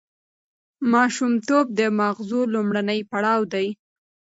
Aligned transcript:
ماشومتوب 0.93 1.65
د 1.79 1.81
ماغزو 1.99 2.41
لومړنی 2.53 2.99
پړاو 3.11 3.41
دی. 3.53 3.67